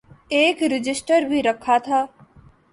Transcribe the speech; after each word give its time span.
ایک 0.29 0.63
رجسٹر 0.73 1.21
بھی 1.29 1.43
رکھا 1.43 1.77
تھا۔ 1.77 2.05